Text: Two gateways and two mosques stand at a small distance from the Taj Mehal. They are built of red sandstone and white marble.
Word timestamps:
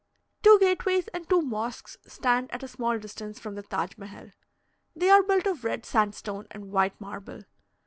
Two 0.41 0.57
gateways 0.59 1.09
and 1.09 1.29
two 1.29 1.43
mosques 1.43 1.95
stand 2.07 2.51
at 2.51 2.63
a 2.63 2.67
small 2.67 2.97
distance 2.97 3.37
from 3.39 3.53
the 3.53 3.61
Taj 3.61 3.91
Mehal. 3.99 4.31
They 4.95 5.11
are 5.11 5.21
built 5.21 5.45
of 5.45 5.63
red 5.63 5.85
sandstone 5.85 6.47
and 6.49 6.71
white 6.71 6.99
marble. 6.99 7.43